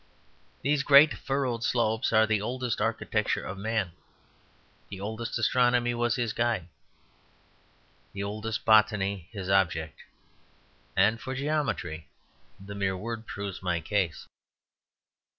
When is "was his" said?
5.93-6.33